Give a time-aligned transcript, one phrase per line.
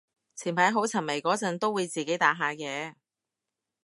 [0.35, 2.95] 前排好沉迷嗰陣都會自己打下嘅